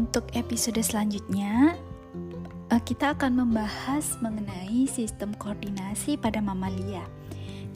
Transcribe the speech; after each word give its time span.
Untuk 0.00 0.32
episode 0.32 0.80
selanjutnya, 0.80 1.76
eh, 2.72 2.82
kita 2.88 3.12
akan 3.12 3.44
membahas 3.44 4.16
mengenai 4.24 4.88
sistem 4.88 5.36
koordinasi 5.36 6.16
pada 6.16 6.40
mamalia. 6.40 7.04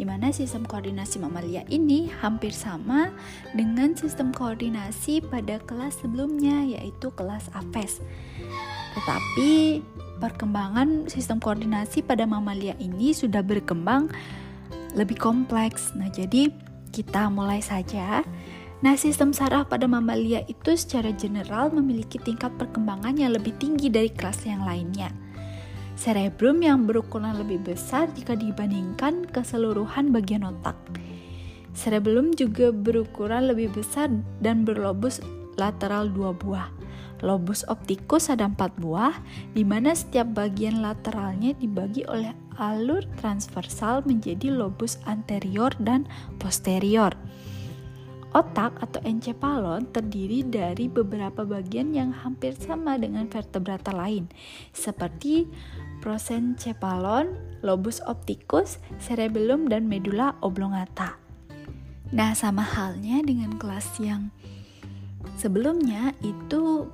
Di 0.01 0.09
mana 0.09 0.33
sistem 0.33 0.65
koordinasi 0.65 1.21
mamalia 1.21 1.69
ini 1.69 2.09
hampir 2.25 2.49
sama 2.57 3.13
dengan 3.53 3.93
sistem 3.93 4.33
koordinasi 4.33 5.21
pada 5.21 5.61
kelas 5.69 6.01
sebelumnya, 6.01 6.65
yaitu 6.65 7.13
kelas 7.13 7.53
APES. 7.53 8.01
Tetapi 8.97 9.85
perkembangan 10.17 11.13
sistem 11.13 11.45
koordinasi 11.45 12.01
pada 12.01 12.25
mamalia 12.25 12.73
ini 12.81 13.13
sudah 13.13 13.45
berkembang 13.45 14.09
lebih 14.97 15.21
kompleks. 15.21 15.93
Nah, 15.93 16.09
jadi 16.09 16.49
kita 16.89 17.29
mulai 17.29 17.61
saja. 17.61 18.25
Nah, 18.83 18.99
sistem 18.99 19.31
saraf 19.31 19.71
pada 19.71 19.87
mamalia 19.87 20.43
itu 20.51 20.75
secara 20.75 21.15
general 21.15 21.71
memiliki 21.71 22.19
tingkat 22.19 22.51
perkembangan 22.59 23.15
yang 23.15 23.37
lebih 23.37 23.55
tinggi 23.63 23.93
dari 23.93 24.11
kelas 24.11 24.43
yang 24.49 24.67
lainnya. 24.67 25.15
Cerebrum 25.95 26.59
yang 26.59 26.91
berukuran 26.91 27.39
lebih 27.39 27.63
besar 27.63 28.11
jika 28.19 28.35
dibandingkan 28.35 29.31
keseluruhan 29.31 30.11
bagian 30.11 30.43
otak. 30.43 30.75
Cerebellum 31.75 32.35
juga 32.35 32.75
berukuran 32.75 33.51
lebih 33.51 33.71
besar 33.75 34.11
dan 34.43 34.67
berlobus 34.67 35.23
lateral 35.55 36.11
dua 36.11 36.35
buah. 36.35 36.71
Lobus 37.23 37.63
opticus 37.71 38.29
ada 38.29 38.51
empat 38.51 38.75
buah, 38.77 39.15
di 39.55 39.63
mana 39.63 39.95
setiap 39.95 40.35
bagian 40.35 40.83
lateralnya 40.83 41.55
dibagi 41.57 42.03
oleh 42.11 42.35
alur 42.59 43.07
transversal 43.19 44.03
menjadi 44.05 44.51
lobus 44.51 45.01
anterior 45.07 45.71
dan 45.81 46.05
posterior. 46.43 47.15
Otak 48.35 48.83
atau 48.83 48.99
encephalon 49.07 49.87
terdiri 49.95 50.43
dari 50.43 50.91
beberapa 50.91 51.47
bagian 51.47 51.95
yang 51.95 52.11
hampir 52.11 52.51
sama 52.59 52.99
dengan 52.99 53.31
vertebrata 53.31 53.95
lain, 53.95 54.27
seperti 54.75 55.47
prosencephalon, 56.03 57.39
lobus 57.63 58.03
opticus, 58.03 58.83
cerebellum, 58.99 59.71
dan 59.71 59.87
medulla 59.87 60.35
oblongata. 60.43 61.15
Nah, 62.11 62.35
sama 62.35 62.67
halnya 62.67 63.23
dengan 63.23 63.55
kelas 63.55 64.03
yang 64.03 64.35
sebelumnya 65.39 66.11
itu 66.27 66.91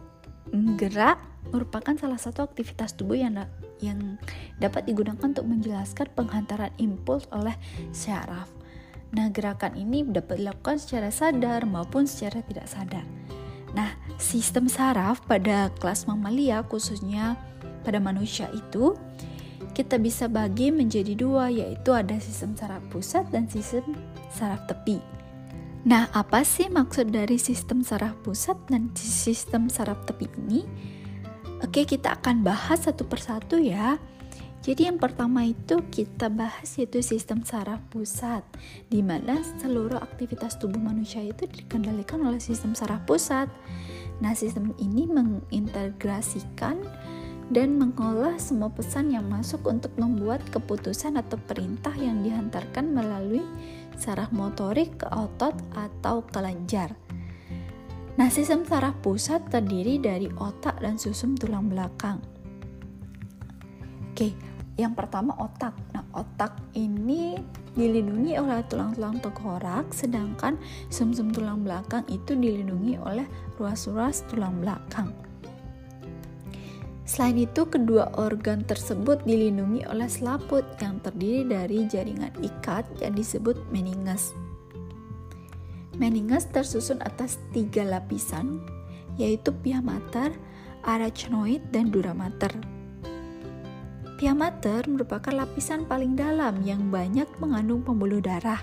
gerak 0.77 1.19
merupakan 1.57 1.97
salah 1.97 2.21
satu 2.21 2.45
aktivitas 2.45 2.95
tubuh 3.01 3.17
yang 3.17 3.49
yang 3.81 4.21
dapat 4.61 4.85
digunakan 4.85 5.25
untuk 5.25 5.49
menjelaskan 5.49 6.13
penghantaran 6.13 6.71
impuls 6.77 7.25
oleh 7.33 7.57
syaraf. 7.97 8.60
Nah, 9.11 9.27
gerakan 9.35 9.75
ini 9.75 10.07
dapat 10.07 10.39
dilakukan 10.39 10.79
secara 10.79 11.11
sadar 11.11 11.67
maupun 11.67 12.07
secara 12.07 12.47
tidak 12.47 12.67
sadar. 12.71 13.07
Nah, 13.75 13.95
sistem 14.19 14.67
saraf 14.67 15.23
pada 15.27 15.71
kelas 15.79 16.07
mamalia 16.07 16.63
khususnya 16.67 17.39
pada 17.83 17.99
manusia 18.03 18.51
itu 18.55 18.95
kita 19.75 19.97
bisa 20.03 20.27
bagi 20.27 20.75
menjadi 20.75 21.15
dua 21.15 21.49
yaitu 21.49 21.95
ada 21.95 22.19
sistem 22.19 22.59
saraf 22.59 22.83
pusat 22.91 23.27
dan 23.31 23.47
sistem 23.47 23.95
saraf 24.31 24.67
tepi. 24.67 24.99
Nah, 25.87 26.13
apa 26.13 26.45
sih 26.45 26.69
maksud 26.69 27.09
dari 27.09 27.41
sistem 27.41 27.81
saraf 27.81 28.13
pusat 28.21 28.59
dan 28.69 28.93
sistem 28.99 29.73
saraf 29.73 30.05
tepi 30.05 30.29
ini? 30.45 30.67
Oke, 31.65 31.89
kita 31.89 32.21
akan 32.21 32.45
bahas 32.45 32.85
satu 32.85 33.09
persatu 33.09 33.57
ya. 33.57 33.97
Jadi 34.61 34.93
yang 34.93 35.01
pertama 35.01 35.49
itu 35.49 35.81
kita 35.89 36.29
bahas 36.29 36.69
yaitu 36.77 37.01
sistem 37.01 37.41
saraf 37.41 37.81
pusat, 37.89 38.45
di 38.93 39.01
mana 39.01 39.41
seluruh 39.57 39.97
aktivitas 39.97 40.61
tubuh 40.61 40.77
manusia 40.77 41.25
itu 41.25 41.49
dikendalikan 41.49 42.21
oleh 42.21 42.37
sistem 42.37 42.77
saraf 42.77 43.01
pusat. 43.09 43.49
Nah, 44.21 44.37
sistem 44.37 44.77
ini 44.77 45.09
mengintegrasikan 45.09 46.77
dan 47.49 47.81
mengolah 47.81 48.37
semua 48.37 48.69
pesan 48.69 49.09
yang 49.09 49.25
masuk 49.33 49.65
untuk 49.65 49.97
membuat 49.97 50.45
keputusan 50.53 51.17
atau 51.17 51.41
perintah 51.49 51.97
yang 51.97 52.21
dihantarkan 52.21 52.93
melalui 52.93 53.41
saraf 53.97 54.29
motorik 54.29 54.93
ke 55.01 55.09
otot 55.09 55.57
atau 55.73 56.21
kelenjar. 56.29 56.93
Nah, 58.21 58.29
sistem 58.29 58.69
saraf 58.69 58.93
pusat 59.01 59.41
terdiri 59.49 59.97
dari 59.97 60.29
otak 60.37 60.85
dan 60.85 61.01
susum 61.01 61.33
tulang 61.33 61.73
belakang. 61.73 62.21
Oke, 64.13 64.37
yang 64.81 64.97
pertama 64.97 65.37
otak. 65.37 65.77
Nah, 65.93 66.03
otak 66.17 66.57
ini 66.73 67.37
dilindungi 67.77 68.41
oleh 68.41 68.65
tulang-tulang 68.67 69.21
tengkorak, 69.21 69.93
sedangkan 69.93 70.57
sumsum 70.89 71.31
-sum 71.31 71.37
tulang 71.37 71.61
belakang 71.61 72.03
itu 72.09 72.33
dilindungi 72.33 72.97
oleh 73.05 73.29
ruas-ruas 73.61 74.25
tulang 74.33 74.59
belakang. 74.59 75.13
Selain 77.11 77.35
itu, 77.43 77.67
kedua 77.67 78.15
organ 78.23 78.63
tersebut 78.63 79.27
dilindungi 79.27 79.83
oleh 79.91 80.07
selaput 80.07 80.63
yang 80.79 81.03
terdiri 81.03 81.43
dari 81.43 81.79
jaringan 81.91 82.31
ikat 82.39 82.87
yang 83.03 83.19
disebut 83.19 83.59
meninges. 83.75 84.31
Meninges 85.99 86.47
tersusun 86.55 87.03
atas 87.03 87.43
tiga 87.51 87.83
lapisan, 87.83 88.63
yaitu 89.19 89.51
pia 89.59 89.83
mater, 89.83 90.31
arachnoid, 90.87 91.67
dan 91.75 91.91
dura 91.91 92.15
mater. 92.15 92.55
Pia 94.21 94.37
mater 94.37 94.85
merupakan 94.85 95.33
lapisan 95.33 95.89
paling 95.89 96.13
dalam 96.13 96.61
yang 96.61 96.93
banyak 96.93 97.25
mengandung 97.41 97.81
pembuluh 97.81 98.21
darah. 98.21 98.61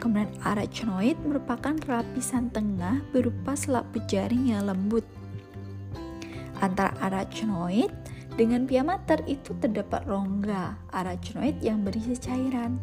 Kemudian 0.00 0.32
arachnoid 0.40 1.20
merupakan 1.20 1.76
lapisan 1.84 2.48
tengah 2.48 3.04
berupa 3.12 3.52
selaput 3.52 4.08
jaring 4.08 4.48
yang 4.48 4.64
lembut. 4.64 5.04
Antara 6.64 6.96
arachnoid 6.96 7.92
dengan 8.40 8.64
pia 8.64 8.80
mater 8.80 9.20
itu 9.28 9.52
terdapat 9.60 10.08
rongga 10.08 10.80
arachnoid 10.96 11.60
yang 11.60 11.84
berisi 11.84 12.16
cairan. 12.16 12.80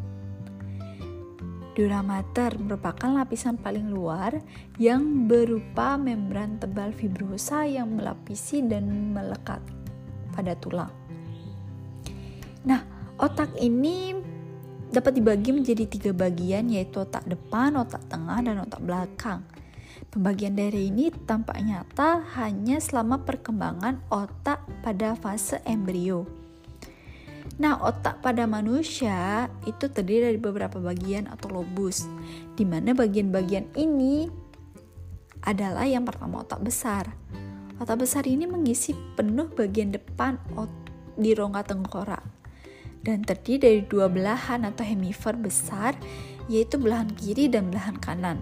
Dura 1.73 2.05
mater 2.05 2.61
merupakan 2.61 3.09
lapisan 3.09 3.57
paling 3.57 3.89
luar 3.89 4.37
yang 4.77 5.25
berupa 5.25 5.97
membran 5.97 6.61
tebal 6.61 6.93
fibrosa 6.93 7.65
yang 7.65 7.97
melapisi 7.97 8.61
dan 8.61 9.17
melekat 9.17 9.65
pada 10.29 10.53
tulang. 10.61 11.04
Otak 13.15 13.55
ini 13.63 14.11
dapat 14.91 15.15
dibagi 15.15 15.55
menjadi 15.55 15.87
tiga 15.87 16.11
bagian 16.11 16.67
yaitu 16.67 16.99
otak 16.99 17.23
depan, 17.23 17.79
otak 17.79 18.03
tengah, 18.11 18.43
dan 18.43 18.59
otak 18.59 18.83
belakang. 18.83 19.39
Pembagian 20.11 20.59
dari 20.59 20.91
ini 20.91 21.07
tampak 21.23 21.55
nyata 21.63 22.19
hanya 22.35 22.75
selama 22.83 23.23
perkembangan 23.23 24.03
otak 24.11 24.67
pada 24.83 25.15
fase 25.15 25.63
embrio. 25.63 26.27
Nah, 27.55 27.79
otak 27.79 28.19
pada 28.19 28.43
manusia 28.43 29.47
itu 29.63 29.87
terdiri 29.87 30.35
dari 30.35 30.39
beberapa 30.39 30.83
bagian 30.83 31.31
atau 31.31 31.55
lobus, 31.55 32.03
di 32.59 32.67
mana 32.67 32.91
bagian-bagian 32.91 33.71
ini 33.79 34.27
adalah 35.39 35.87
yang 35.87 36.03
pertama 36.03 36.43
otak 36.43 36.59
besar. 36.59 37.15
Otak 37.79 38.03
besar 38.03 38.27
ini 38.27 38.43
mengisi 38.43 38.91
penuh 39.15 39.47
bagian 39.55 39.95
depan 39.95 40.35
di 41.15 41.31
rongga 41.31 41.63
tengkorak 41.63 42.44
dan 43.05 43.21
terdiri 43.21 43.61
dari 43.61 43.81
dua 43.85 44.09
belahan 44.09 44.65
atau 44.65 44.81
hemisfer 44.81 45.37
besar, 45.37 45.93
yaitu 46.49 46.81
belahan 46.81 47.07
kiri 47.13 47.45
dan 47.45 47.69
belahan 47.69 47.95
kanan. 48.01 48.41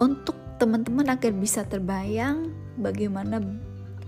Untuk 0.00 0.34
teman-teman 0.56 1.12
agar 1.12 1.32
bisa 1.36 1.60
terbayang 1.68 2.48
bagaimana 2.80 3.44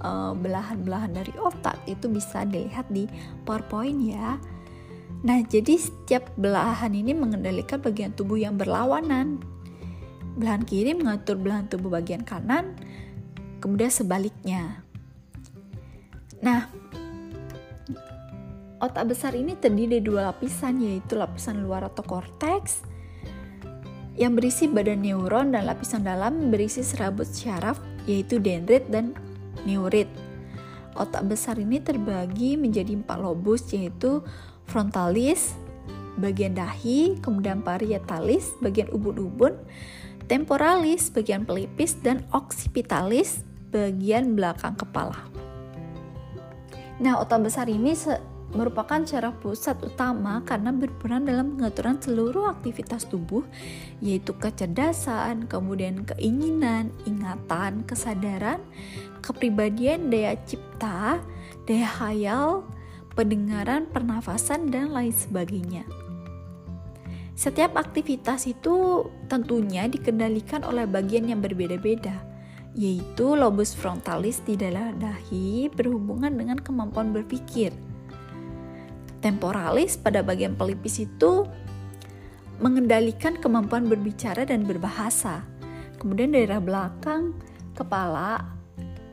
uh, 0.01 0.33
belahan-belahan 0.33 1.13
dari 1.13 1.33
otak 1.37 1.77
itu 1.85 2.09
bisa 2.09 2.49
dilihat 2.49 2.89
di 2.89 3.05
PowerPoint 3.45 4.01
ya. 4.01 4.41
Nah, 5.23 5.39
jadi 5.47 5.79
setiap 5.79 6.33
belahan 6.35 6.97
ini 6.97 7.15
mengendalikan 7.15 7.79
bagian 7.79 8.11
tubuh 8.17 8.41
yang 8.41 8.59
berlawanan. 8.59 9.38
Belahan 10.35 10.65
kiri 10.65 10.97
mengatur 10.97 11.37
belahan 11.37 11.69
tubuh 11.69 11.93
bagian 11.93 12.25
kanan, 12.25 12.73
kemudian 13.61 13.93
sebaliknya. 13.93 14.83
Nah, 16.43 16.67
Otak 18.82 19.14
besar 19.14 19.38
ini 19.38 19.55
terdiri 19.55 20.02
dari 20.02 20.02
dua 20.02 20.34
lapisan 20.34 20.82
yaitu 20.82 21.14
lapisan 21.14 21.62
luar 21.62 21.87
atau 21.87 22.02
korteks 22.02 22.82
yang 24.19 24.34
berisi 24.34 24.67
badan 24.67 25.06
neuron 25.06 25.55
dan 25.55 25.70
lapisan 25.70 26.02
dalam 26.02 26.50
berisi 26.50 26.82
serabut 26.82 27.31
syaraf 27.31 27.79
yaitu 28.11 28.43
dendrit 28.43 28.82
dan 28.90 29.14
neurit. 29.62 30.11
Otak 30.99 31.31
besar 31.31 31.62
ini 31.62 31.79
terbagi 31.79 32.58
menjadi 32.58 32.99
empat 32.99 33.23
lobus 33.23 33.70
yaitu 33.70 34.19
frontalis, 34.67 35.55
bagian 36.19 36.58
dahi, 36.58 37.23
kemudian 37.23 37.62
parietalis, 37.62 38.50
bagian 38.58 38.90
ubun-ubun, 38.90 39.56
temporalis, 40.26 41.08
bagian 41.08 41.46
pelipis, 41.46 41.96
dan 42.02 42.26
occipitalis, 42.35 43.46
bagian 43.73 44.37
belakang 44.37 44.76
kepala. 44.76 45.17
Nah, 47.00 47.19
otak 47.19 47.49
besar 47.49 47.73
ini 47.73 47.96
merupakan 48.52 49.00
syaraf 49.00 49.40
pusat 49.40 49.81
utama 49.81 50.44
karena 50.44 50.69
berperan 50.72 51.25
dalam 51.25 51.56
pengaturan 51.56 51.96
seluruh 51.96 52.52
aktivitas 52.52 53.08
tubuh 53.08 53.44
yaitu 54.04 54.37
kecerdasan, 54.37 55.49
kemudian 55.49 56.04
keinginan, 56.04 56.93
ingatan, 57.08 57.84
kesadaran, 57.88 58.60
kepribadian, 59.25 60.12
daya 60.12 60.37
cipta, 60.44 61.25
daya 61.64 61.88
hayal, 62.00 62.69
pendengaran, 63.16 63.88
pernafasan 63.88 64.69
dan 64.69 64.93
lain 64.93 65.12
sebagainya. 65.12 65.88
Setiap 67.32 67.81
aktivitas 67.81 68.44
itu 68.44 69.08
tentunya 69.26 69.88
dikendalikan 69.88 70.62
oleh 70.69 70.84
bagian 70.84 71.32
yang 71.32 71.40
berbeda-beda, 71.40 72.20
yaitu 72.76 73.32
lobus 73.32 73.72
frontalis 73.72 74.44
di 74.44 74.60
dalam 74.60 75.00
dahi 75.00 75.72
berhubungan 75.72 76.37
dengan 76.37 76.60
kemampuan 76.60 77.10
berpikir 77.16 77.72
temporalis 79.23 79.95
pada 79.97 80.21
bagian 80.21 80.59
pelipis 80.59 81.07
itu 81.07 81.47
mengendalikan 82.59 83.39
kemampuan 83.39 83.87
berbicara 83.87 84.45
dan 84.45 84.67
berbahasa. 84.67 85.47
Kemudian 85.97 86.35
daerah 86.35 86.59
belakang 86.59 87.33
kepala 87.79 88.43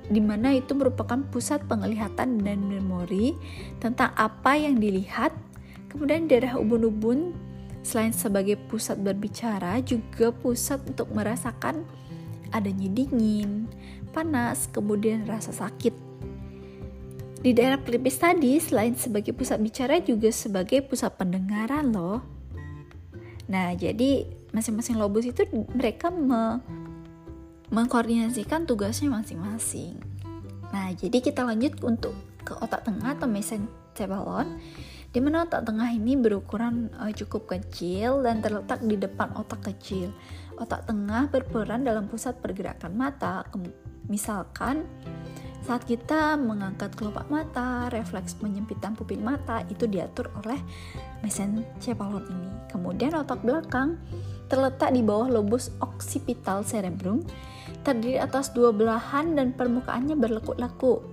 di 0.09 0.17
mana 0.17 0.57
itu 0.57 0.73
merupakan 0.73 1.21
pusat 1.29 1.61
penglihatan 1.69 2.41
dan 2.41 2.65
memori 2.65 3.37
tentang 3.77 4.09
apa 4.17 4.57
yang 4.57 4.81
dilihat. 4.81 5.29
Kemudian 5.89 6.25
daerah 6.25 6.57
ubun-ubun 6.57 7.33
selain 7.85 8.13
sebagai 8.13 8.57
pusat 8.69 8.97
berbicara 9.01 9.81
juga 9.85 10.33
pusat 10.33 10.81
untuk 10.85 11.09
merasakan 11.13 11.85
adanya 12.49 12.89
dingin, 12.89 13.69
panas, 14.13 14.65
kemudian 14.73 15.25
rasa 15.29 15.53
sakit. 15.53 16.08
Di 17.39 17.55
daerah 17.55 17.79
pelipis 17.79 18.19
tadi, 18.19 18.59
selain 18.59 18.99
sebagai 18.99 19.31
pusat 19.31 19.63
bicara 19.63 20.03
juga 20.03 20.27
sebagai 20.27 20.83
pusat 20.83 21.15
pendengaran 21.15 21.87
loh. 21.95 22.19
Nah, 23.47 23.71
jadi 23.79 24.27
masing-masing 24.51 24.99
lobus 24.99 25.23
itu 25.23 25.47
mereka 25.71 26.11
me 26.11 26.59
mengkoordinasikan 27.69 28.65
tugasnya 28.67 29.13
masing-masing. 29.13 30.01
Nah, 30.73 30.91
jadi 30.91 31.21
kita 31.21 31.45
lanjut 31.45 31.79
untuk 31.85 32.17
ke 32.43 32.57
otak 32.59 32.83
tengah 32.83 33.13
atau 33.13 33.29
mesencephalon 33.29 34.57
di 35.09 35.19
mana 35.21 35.45
otak 35.45 35.65
tengah 35.65 35.89
ini 35.89 36.13
berukuran 36.17 36.93
uh, 36.97 37.09
cukup 37.09 37.49
kecil 37.49 38.21
dan 38.21 38.41
terletak 38.45 38.81
di 38.85 38.97
depan 38.97 39.33
otak 39.33 39.65
kecil. 39.73 40.13
Otak 40.59 40.85
tengah 40.85 41.31
berperan 41.31 41.81
dalam 41.81 42.05
pusat 42.05 42.37
pergerakan 42.37 42.93
mata, 42.93 43.47
misalkan 44.05 44.85
saat 45.69 45.85
kita 45.85 46.33
mengangkat 46.33 46.97
kelopak 46.97 47.29
mata, 47.29 47.93
refleks 47.93 48.33
penyempitan 48.33 48.97
pupil 48.97 49.21
mata 49.21 49.61
itu 49.69 49.85
diatur 49.85 50.33
oleh 50.41 50.57
mesencephalon 51.21 52.25
ini. 52.25 52.49
Kemudian 52.73 53.13
otak 53.13 53.45
belakang 53.45 54.01
terletak 54.49 54.89
di 54.89 55.05
bawah 55.05 55.29
lobus 55.29 55.69
occipital 55.77 56.65
cerebrum, 56.65 57.21
terdiri 57.85 58.17
atas 58.17 58.49
dua 58.49 58.73
belahan 58.73 59.37
dan 59.37 59.53
permukaannya 59.53 60.17
berlekuk-lekuk. 60.17 61.05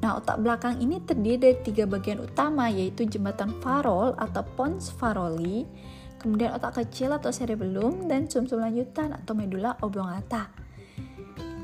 Nah, 0.00 0.16
otak 0.16 0.40
belakang 0.40 0.80
ini 0.80 1.04
terdiri 1.04 1.36
dari 1.36 1.56
tiga 1.60 1.84
bagian 1.84 2.24
utama 2.24 2.72
yaitu 2.72 3.04
jembatan 3.04 3.52
farol 3.60 4.16
atau 4.16 4.40
pons 4.56 4.88
faroli, 4.96 5.68
kemudian 6.16 6.56
otak 6.56 6.80
kecil 6.80 7.12
atau 7.20 7.28
cerebellum 7.28 8.08
dan 8.08 8.24
sumsum 8.32 8.64
lanjutan 8.64 9.12
atau 9.12 9.36
medula 9.36 9.76
oblongata. 9.84 10.69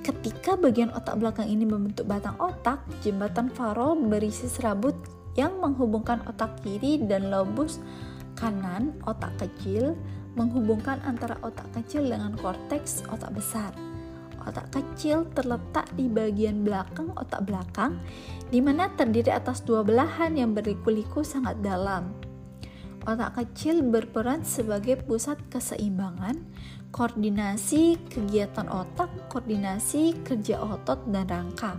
Ketika 0.06 0.54
bagian 0.54 0.94
otak 0.94 1.18
belakang 1.18 1.50
ini 1.50 1.66
membentuk 1.66 2.06
batang 2.06 2.38
otak, 2.38 2.78
jembatan 3.02 3.50
farol 3.50 3.98
berisi 4.06 4.46
serabut 4.46 4.94
yang 5.34 5.58
menghubungkan 5.58 6.22
otak 6.30 6.62
kiri 6.62 7.02
dan 7.10 7.26
lobus 7.26 7.82
kanan 8.38 8.94
otak 9.02 9.34
kecil 9.42 9.98
menghubungkan 10.38 11.02
antara 11.02 11.34
otak 11.42 11.66
kecil 11.74 12.06
dengan 12.06 12.38
korteks 12.38 13.02
otak 13.10 13.34
besar. 13.34 13.74
Otak 14.46 14.70
kecil 14.70 15.26
terletak 15.34 15.90
di 15.98 16.06
bagian 16.06 16.62
belakang 16.62 17.10
otak 17.18 17.42
belakang, 17.42 17.98
di 18.46 18.62
mana 18.62 18.86
terdiri 18.94 19.34
atas 19.34 19.58
dua 19.66 19.82
belahan 19.82 20.38
yang 20.38 20.54
berliku-liku 20.54 21.26
sangat 21.26 21.58
dalam. 21.66 22.14
Otak 23.06 23.38
kecil 23.38 23.86
berperan 23.86 24.42
sebagai 24.42 24.98
pusat 24.98 25.38
keseimbangan, 25.46 26.42
koordinasi 26.90 28.02
kegiatan 28.10 28.66
otak, 28.66 29.06
koordinasi 29.30 30.26
kerja 30.26 30.58
otot 30.58 31.06
dan 31.14 31.30
rangka. 31.30 31.78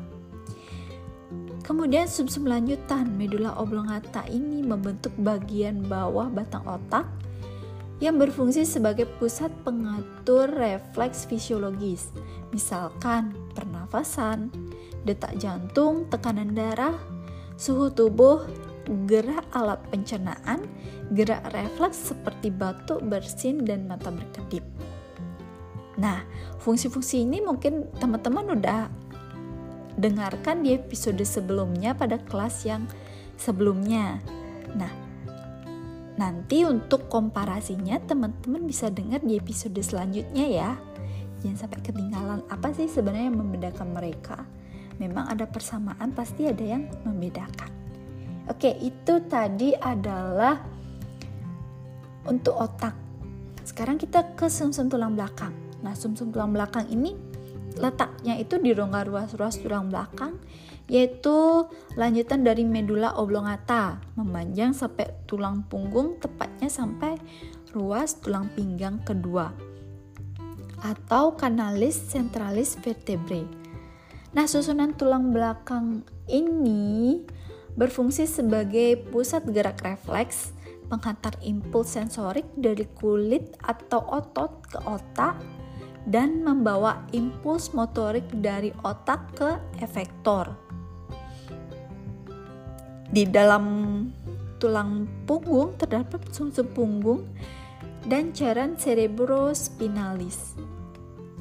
Kemudian 1.68 2.07
sumsum 2.07 2.47
lanjutan 2.47 3.12
medula 3.19 3.51
oblongata 3.59 4.24
ini 4.31 4.63
membentuk 4.63 5.12
bagian 5.19 5.83
bawah 5.83 6.31
batang 6.31 6.63
otak 6.63 7.03
yang 8.00 8.15
berfungsi 8.15 8.63
sebagai 8.63 9.03
pusat 9.19 9.51
pengatur 9.68 10.47
refleks 10.47 11.27
fisiologis, 11.27 12.15
misalkan 12.56 13.35
pernafasan, 13.51 14.47
detak 15.03 15.35
jantung, 15.44 16.07
tekanan 16.07 16.56
darah, 16.56 16.95
suhu 17.59 17.91
tubuh, 17.91 18.47
gerak 19.07 19.44
alat 19.51 19.84
pencernaan, 19.92 20.63
gerak 21.12 21.44
refleks 21.51 22.16
seperti 22.16 22.48
batuk, 22.51 23.04
bersin, 23.04 23.68
dan 23.68 23.86
mata 23.86 24.10
berkedip. 24.10 24.63
Nah, 25.98 26.24
fungsi-fungsi 26.62 27.25
ini 27.25 27.42
mungkin 27.44 27.89
teman-teman 27.98 28.57
udah 28.57 28.88
dengarkan 29.98 30.62
di 30.62 30.78
episode 30.78 31.19
sebelumnya 31.25 31.98
pada 31.98 32.22
kelas 32.22 32.63
yang 32.69 32.86
sebelumnya. 33.36 34.22
Nah, 34.78 34.94
nanti 36.22 36.63
untuk 36.63 37.10
komparasinya 37.10 37.98
teman-teman 38.06 38.69
bisa 38.69 38.94
dengar 38.94 39.19
di 39.25 39.42
episode 39.42 39.78
selanjutnya 39.81 40.45
ya. 40.45 40.72
Jangan 41.42 41.57
sampai 41.66 41.80
ketinggalan 41.81 42.42
apa 42.50 42.74
sih 42.74 42.89
sebenarnya 42.89 43.30
yang 43.34 43.42
membedakan 43.42 43.89
mereka. 43.94 44.45
Memang 44.98 45.30
ada 45.30 45.45
persamaan, 45.45 46.13
pasti 46.13 46.50
ada 46.50 46.66
yang 46.66 46.89
membedakan. 47.06 47.87
Oke, 48.48 48.72
itu 48.80 49.20
tadi 49.28 49.76
adalah 49.76 50.60
untuk 52.28 52.56
otak. 52.56 52.96
Sekarang 53.68 54.00
kita 54.00 54.36
ke 54.40 54.48
sumsum 54.48 54.88
tulang 54.88 55.16
belakang. 55.16 55.52
Nah, 55.84 55.92
sumsum 55.96 56.32
tulang 56.32 56.56
belakang 56.56 56.88
ini 56.88 57.16
letaknya 57.78 58.40
itu 58.42 58.58
di 58.58 58.74
rongga 58.74 59.06
ruas-ruas 59.06 59.62
tulang 59.62 59.94
belakang 59.94 60.42
yaitu 60.88 61.68
lanjutan 62.00 62.42
dari 62.42 62.64
medula 62.64 63.14
oblongata 63.20 64.00
memanjang 64.16 64.72
sampai 64.72 65.12
tulang 65.28 65.68
punggung 65.68 66.16
tepatnya 66.18 66.72
sampai 66.72 67.20
ruas 67.76 68.18
tulang 68.18 68.48
pinggang 68.56 69.04
kedua 69.04 69.51
atau 70.82 71.36
kanalis 71.36 71.98
centralis 72.08 72.80
vertebrae. 72.80 73.46
Nah, 74.32 74.46
susunan 74.46 74.94
tulang 74.94 75.34
belakang 75.34 76.06
ini 76.30 77.25
berfungsi 77.77 78.25
sebagai 78.25 79.05
pusat 79.13 79.46
gerak 79.53 79.86
refleks 79.86 80.57
penghantar 80.89 81.38
impuls 81.46 81.93
sensorik 81.93 82.48
dari 82.57 82.89
kulit 82.98 83.53
atau 83.62 84.01
otot 84.10 84.65
ke 84.65 84.79
otak 84.88 85.38
dan 86.07 86.41
membawa 86.41 87.03
impuls 87.12 87.75
motorik 87.75 88.25
dari 88.39 88.72
otak 88.81 89.22
ke 89.36 89.50
efektor. 89.84 90.55
Di 93.12 93.27
dalam 93.27 93.63
tulang 94.57 95.05
punggung 95.27 95.75
terdapat 95.75 96.24
sumsum 96.31 96.67
punggung 96.72 97.27
dan 98.07 98.31
cairan 98.31 98.79
cerebrospinalis. 98.79 100.55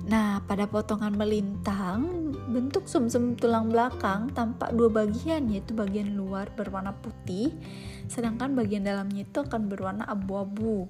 Nah, 0.07 0.39
pada 0.47 0.71
potongan 0.71 1.19
melintang, 1.19 2.31
bentuk 2.47 2.87
sumsum 2.87 3.35
tulang 3.35 3.75
belakang 3.75 4.31
tampak 4.31 4.71
dua 4.71 4.87
bagian, 4.87 5.51
yaitu 5.51 5.75
bagian 5.75 6.15
luar 6.15 6.47
berwarna 6.55 6.95
putih, 6.95 7.51
sedangkan 8.07 8.55
bagian 8.55 8.87
dalamnya 8.87 9.27
itu 9.27 9.43
akan 9.43 9.67
berwarna 9.67 10.07
abu-abu. 10.07 10.87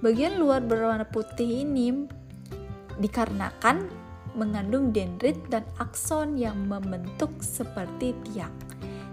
Bagian 0.00 0.40
luar 0.40 0.64
berwarna 0.64 1.04
putih 1.04 1.68
ini 1.68 2.08
dikarenakan 2.96 3.92
mengandung 4.32 4.88
dendrit 4.88 5.36
dan 5.52 5.68
akson 5.76 6.40
yang 6.40 6.56
membentuk 6.64 7.28
seperti 7.44 8.16
tiang. 8.24 8.56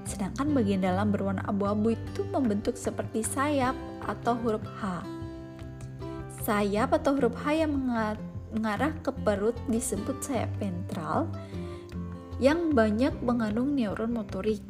Sedangkan 0.07 0.55
bagian 0.55 0.79
dalam 0.79 1.11
berwarna 1.11 1.43
abu-abu 1.51 1.99
itu 1.99 2.23
membentuk 2.31 2.79
seperti 2.79 3.27
sayap 3.27 3.75
atau 4.07 4.39
huruf 4.39 4.63
H. 4.79 5.03
Sayap 6.47 6.95
atau 6.95 7.19
huruf 7.19 7.35
H 7.43 7.59
yang 7.59 7.75
mengarah 8.53 8.93
ke 9.03 9.11
perut 9.11 9.55
disebut 9.67 10.19
sayap 10.23 10.51
ventral 10.61 11.27
yang 12.37 12.71
banyak 12.71 13.11
mengandung 13.25 13.73
neuron 13.73 14.13
motorik 14.13 14.61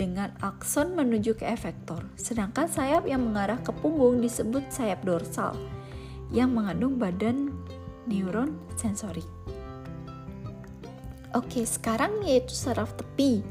dengan 0.00 0.32
akson 0.40 0.96
menuju 0.96 1.36
ke 1.36 1.44
efektor, 1.44 2.00
sedangkan 2.16 2.64
sayap 2.64 3.04
yang 3.04 3.20
mengarah 3.20 3.60
ke 3.60 3.68
punggung 3.84 4.24
disebut 4.24 4.64
sayap 4.72 5.04
dorsal 5.04 5.52
yang 6.32 6.56
mengandung 6.56 6.96
badan 6.96 7.52
neuron 8.08 8.56
sensorik. 8.80 9.28
Oke, 11.36 11.62
sekarang 11.62 12.24
yaitu 12.26 12.56
saraf 12.56 12.96
tepi. 12.96 13.44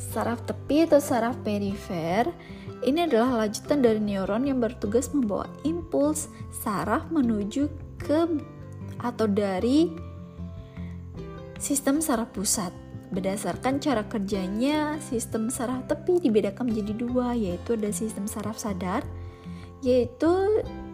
Saraf 0.00 0.40
tepi 0.48 0.88
atau 0.88 1.02
saraf 1.02 1.36
perifer 1.44 2.30
ini 2.80 3.04
adalah 3.04 3.44
lanjutan 3.44 3.84
dari 3.84 4.00
neuron 4.00 4.48
yang 4.48 4.56
bertugas 4.56 5.12
membawa 5.12 5.44
impuls 5.68 6.32
saraf 6.48 7.04
menuju 7.12 7.68
ke 8.10 8.26
atau 8.98 9.30
dari 9.30 9.86
sistem 11.62 12.02
saraf 12.02 12.34
pusat. 12.34 12.74
Berdasarkan 13.14 13.78
cara 13.82 14.06
kerjanya, 14.06 14.98
sistem 15.02 15.50
saraf 15.50 15.86
tepi 15.86 16.22
dibedakan 16.22 16.70
menjadi 16.70 16.94
dua, 16.94 17.34
yaitu 17.34 17.74
ada 17.74 17.90
sistem 17.90 18.26
saraf 18.26 18.58
sadar, 18.58 19.02
yaitu 19.82 20.30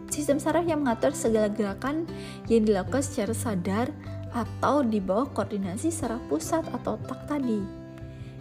sistem 0.09 0.41
saraf 0.41 0.65
yang 0.65 0.81
mengatur 0.81 1.13
segala 1.13 1.49
gerakan 1.49 2.09
yang 2.49 2.65
dilakukan 2.65 3.05
secara 3.05 3.33
sadar 3.37 3.87
atau 4.33 4.81
di 4.81 4.97
bawah 4.97 5.29
koordinasi 5.29 5.93
saraf 5.93 6.21
pusat 6.25 6.65
atau 6.73 6.97
otak 6.97 7.21
tadi. 7.29 7.86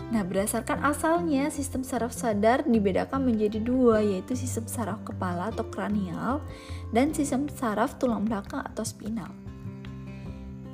Nah, 0.07 0.23
berdasarkan 0.23 0.87
asalnya, 0.87 1.51
sistem 1.51 1.83
saraf 1.83 2.15
sadar 2.15 2.63
dibedakan 2.63 3.27
menjadi 3.27 3.59
dua, 3.59 3.99
yaitu 3.99 4.39
sistem 4.39 4.71
saraf 4.71 5.03
kepala 5.03 5.51
atau 5.51 5.67
kranial 5.67 6.47
dan 6.95 7.11
sistem 7.11 7.51
saraf 7.51 7.99
tulang 7.99 8.23
belakang 8.23 8.63
atau 8.63 8.87
spinal. 8.87 9.35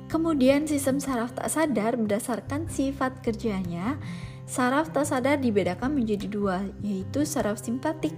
Kemudian 0.05 0.69
sistem 0.69 1.01
saraf 1.01 1.33
tak 1.33 1.49
sadar 1.49 1.97
berdasarkan 1.97 2.69
sifat 2.69 3.25
kerjanya, 3.25 3.97
saraf 4.45 4.93
tak 4.93 5.09
sadar 5.09 5.41
dibedakan 5.41 5.97
menjadi 5.97 6.29
dua, 6.29 6.61
yaitu 6.85 7.25
saraf 7.25 7.57
simpatik 7.57 8.13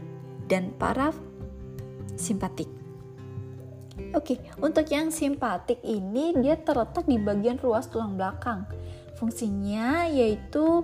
dan 0.51 0.75
paraf 0.75 1.15
simpatik. 2.19 2.67
Oke, 4.11 4.43
untuk 4.59 4.91
yang 4.91 5.07
simpatik 5.07 5.79
ini 5.87 6.35
dia 6.35 6.59
terletak 6.59 7.07
di 7.07 7.15
bagian 7.15 7.55
ruas 7.55 7.87
tulang 7.87 8.19
belakang. 8.19 8.67
Fungsinya 9.15 10.11
yaitu 10.11 10.83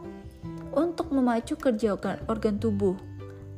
untuk 0.74 1.12
memacu 1.12 1.56
kerja 1.60 1.96
organ, 2.28 2.56
tubuh. 2.60 2.96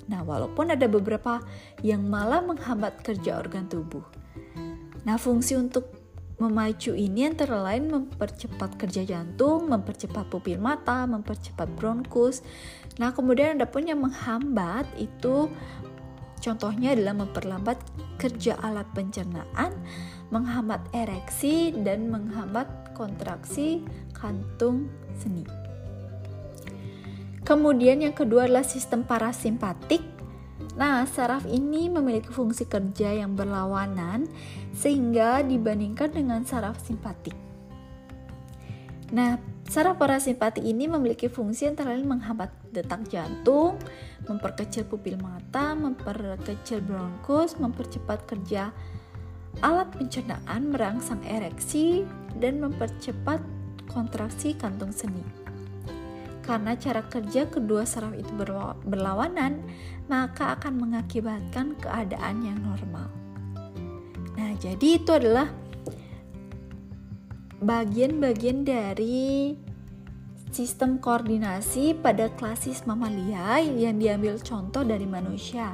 Nah, 0.10 0.22
walaupun 0.22 0.74
ada 0.76 0.86
beberapa 0.90 1.40
yang 1.80 2.04
malah 2.04 2.44
menghambat 2.44 3.00
kerja 3.02 3.40
organ 3.40 3.72
tubuh. 3.72 4.04
Nah, 5.08 5.16
fungsi 5.16 5.56
untuk 5.56 6.04
memacu 6.42 6.92
ini 6.92 7.30
antara 7.30 7.62
lain 7.62 7.88
mempercepat 7.88 8.76
kerja 8.76 9.06
jantung, 9.06 9.70
mempercepat 9.72 10.28
pupil 10.28 10.60
mata, 10.60 11.08
mempercepat 11.08 11.72
bronkus. 11.80 12.44
Nah, 13.00 13.16
kemudian 13.16 13.56
ada 13.56 13.70
pun 13.70 13.88
yang 13.88 14.04
menghambat 14.04 14.90
itu 15.00 15.48
contohnya 16.44 16.92
adalah 16.92 17.16
memperlambat 17.24 17.80
kerja 18.20 18.60
alat 18.60 18.88
pencernaan, 18.92 19.72
menghambat 20.36 20.84
ereksi 20.92 21.72
dan 21.72 22.12
menghambat 22.12 22.92
kontraksi 22.92 23.86
kantung 24.12 24.92
seni. 25.16 25.63
Kemudian 27.44 28.00
yang 28.00 28.16
kedua 28.16 28.48
adalah 28.48 28.64
sistem 28.64 29.04
parasimpatik. 29.04 30.00
Nah, 30.80 31.04
saraf 31.06 31.44
ini 31.46 31.92
memiliki 31.92 32.32
fungsi 32.32 32.66
kerja 32.66 33.14
yang 33.14 33.36
berlawanan 33.36 34.26
sehingga 34.72 35.44
dibandingkan 35.44 36.16
dengan 36.16 36.42
saraf 36.48 36.80
simpatik. 36.82 37.36
Nah, 39.14 39.38
saraf 39.70 40.00
parasimpatik 40.00 40.66
ini 40.66 40.90
memiliki 40.90 41.30
fungsi 41.30 41.70
antara 41.70 41.94
lain 41.94 42.10
menghambat 42.10 42.50
detak 42.74 43.06
jantung, 43.12 43.78
memperkecil 44.26 44.90
pupil 44.90 45.20
mata, 45.22 45.78
memperkecil 45.78 46.82
bronkus, 46.82 47.60
mempercepat 47.60 48.26
kerja 48.26 48.74
alat 49.62 49.94
pencernaan, 49.94 50.74
merangsang 50.74 51.22
ereksi, 51.30 52.08
dan 52.42 52.58
mempercepat 52.58 53.38
kontraksi 53.94 54.58
kantung 54.58 54.90
seni. 54.90 55.43
Karena 56.44 56.76
cara 56.76 57.02
kerja 57.08 57.48
kedua 57.48 57.88
saraf 57.88 58.12
itu 58.20 58.30
berlawanan, 58.84 59.64
maka 60.12 60.60
akan 60.60 60.76
mengakibatkan 60.76 61.80
keadaan 61.80 62.44
yang 62.44 62.60
normal. 62.60 63.08
Nah, 64.36 64.52
jadi 64.60 65.00
itu 65.00 65.10
adalah 65.16 65.48
bagian-bagian 67.64 68.68
dari 68.68 69.56
sistem 70.52 71.00
koordinasi 71.00 71.98
pada 71.98 72.30
klasis 72.36 72.86
mamalia 72.86 73.58
yang 73.64 73.98
diambil 73.98 74.38
contoh 74.44 74.84
dari 74.84 75.08
manusia. 75.08 75.74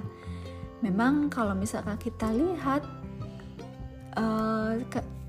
Memang 0.79 1.27
kalau 1.27 1.57
misalkan 1.57 1.99
kita 1.99 2.31
lihat 2.31 2.85
uh, 4.15 4.79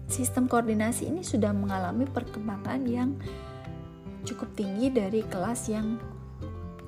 sistem 0.07 0.47
koordinasi 0.47 1.11
ini 1.11 1.27
sudah 1.27 1.51
mengalami 1.51 2.07
perkembangan 2.07 2.83
yang 2.87 3.19
cukup 4.25 4.53
tinggi 4.57 4.93
dari 4.93 5.25
kelas 5.27 5.71
yang 5.71 5.97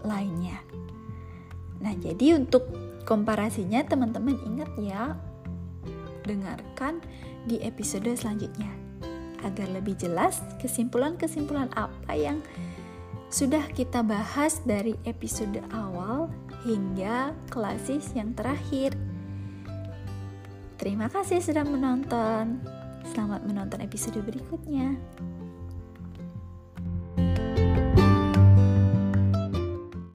lainnya. 0.03 0.59
Nah, 1.83 1.95
jadi 1.99 2.39
untuk 2.39 2.67
komparasinya 3.03 3.83
teman-teman 3.87 4.39
ingat 4.47 4.71
ya, 4.79 5.19
dengarkan 6.23 7.03
di 7.47 7.59
episode 7.67 8.07
selanjutnya 8.15 8.71
agar 9.43 9.67
lebih 9.75 9.99
jelas 9.99 10.39
kesimpulan-kesimpulan 10.63 11.67
apa 11.75 12.15
yang 12.15 12.39
sudah 13.33 13.65
kita 13.75 14.05
bahas 14.07 14.63
dari 14.63 14.95
episode 15.03 15.59
awal 15.75 16.31
hingga 16.63 17.35
klasis 17.51 18.15
yang 18.15 18.31
terakhir. 18.39 18.95
Terima 20.79 21.11
kasih 21.11 21.43
sudah 21.43 21.67
menonton. 21.67 22.63
Selamat 23.03 23.43
menonton 23.43 23.83
episode 23.83 24.19
berikutnya. 24.23 24.95